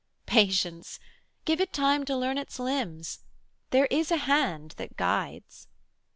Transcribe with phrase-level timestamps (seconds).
[0.25, 0.99] Patience!
[1.45, 3.19] Give it time To learn its limbs:
[3.69, 5.67] there is a hand that guides.'